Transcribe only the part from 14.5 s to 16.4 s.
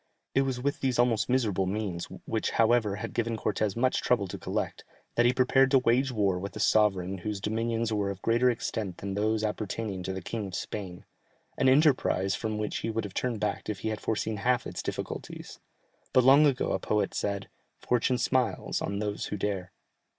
its difficulties. But